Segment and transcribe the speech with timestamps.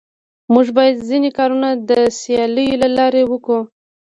[0.53, 3.59] موږ بايد ځيني کارونه د سياليو له لاري وکو.